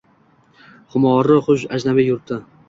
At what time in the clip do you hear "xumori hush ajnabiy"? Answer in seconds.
0.95-2.09